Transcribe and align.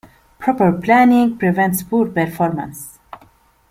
Proper 0.39 0.71
Planning 0.71 1.37
Prevents 1.37 1.83
Poor 1.83 2.07
Performance. 2.09 2.97